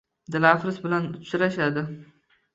Dilafruz 0.35 0.79
bilan 0.87 1.05
uchrashadi 1.27 1.87